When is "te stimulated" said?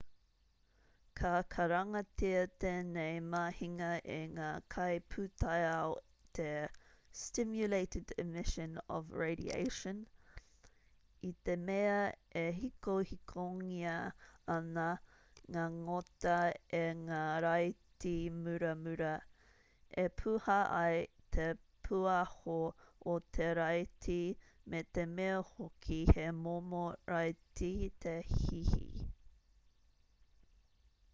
6.37-8.13